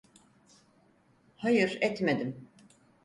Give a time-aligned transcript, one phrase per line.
[1.35, 2.47] Hayır, etmedim.